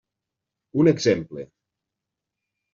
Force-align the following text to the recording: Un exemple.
Un 0.85 0.89
exemple. 0.93 1.45